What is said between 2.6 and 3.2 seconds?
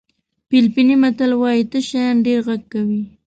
کوي.